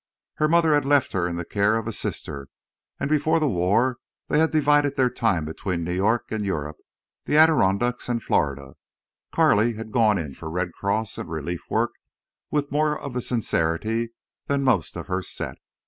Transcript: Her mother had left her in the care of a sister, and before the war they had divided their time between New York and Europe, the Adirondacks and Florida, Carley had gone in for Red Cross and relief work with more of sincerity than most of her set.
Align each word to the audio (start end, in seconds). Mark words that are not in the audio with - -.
Her 0.37 0.47
mother 0.47 0.73
had 0.73 0.83
left 0.83 1.11
her 1.11 1.27
in 1.27 1.35
the 1.35 1.45
care 1.45 1.77
of 1.77 1.85
a 1.87 1.93
sister, 1.93 2.47
and 2.99 3.07
before 3.07 3.39
the 3.39 3.47
war 3.47 3.99
they 4.29 4.39
had 4.39 4.49
divided 4.49 4.95
their 4.95 5.11
time 5.11 5.45
between 5.45 5.83
New 5.83 5.93
York 5.93 6.31
and 6.31 6.43
Europe, 6.43 6.77
the 7.25 7.37
Adirondacks 7.37 8.09
and 8.09 8.23
Florida, 8.23 8.73
Carley 9.31 9.73
had 9.73 9.91
gone 9.91 10.17
in 10.17 10.33
for 10.33 10.49
Red 10.49 10.73
Cross 10.73 11.19
and 11.19 11.29
relief 11.29 11.61
work 11.69 11.91
with 12.49 12.71
more 12.71 12.97
of 12.99 13.21
sincerity 13.23 14.09
than 14.47 14.63
most 14.63 14.95
of 14.97 15.05
her 15.05 15.21
set. 15.21 15.57